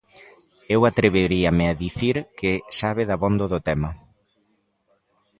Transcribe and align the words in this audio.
Eu 0.75 0.81
atreveríame 0.89 1.65
a 1.67 1.77
dicir 1.83 2.15
que 2.39 2.51
sabe 2.79 3.03
dabondo 3.11 3.45
do 3.53 3.59
tema. 3.67 3.91